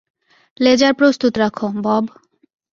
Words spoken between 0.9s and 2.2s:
প্রস্তুত রাখো, বব।